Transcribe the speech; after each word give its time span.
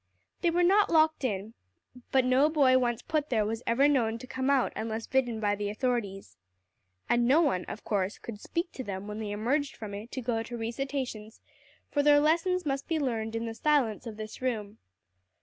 They 0.41 0.49
were 0.49 0.63
not 0.63 0.89
locked 0.89 1.23
in; 1.23 1.53
but 2.11 2.25
no 2.25 2.49
boy 2.49 2.75
once 2.79 3.03
put 3.03 3.29
there 3.29 3.45
was 3.45 3.61
ever 3.67 3.87
known 3.87 4.17
to 4.17 4.25
come 4.25 4.49
out 4.49 4.73
unless 4.75 5.05
bidden 5.05 5.39
by 5.39 5.53
the 5.53 5.69
authorities. 5.69 6.37
And 7.07 7.27
no 7.27 7.39
one, 7.41 7.65
of 7.65 7.83
course, 7.83 8.17
could 8.17 8.41
speak 8.41 8.71
to 8.71 8.83
them 8.83 9.07
when 9.07 9.19
they 9.19 9.29
emerged 9.29 9.75
from 9.75 9.93
it 9.93 10.11
to 10.13 10.19
go 10.21 10.41
to 10.41 10.57
recitations, 10.57 11.39
for 11.91 12.01
their 12.01 12.19
lessons 12.19 12.65
must 12.65 12.87
be 12.87 12.97
learned 12.97 13.35
in 13.35 13.45
the 13.45 13.53
silence 13.53 14.07
of 14.07 14.17
this 14.17 14.41
room. 14.41 14.79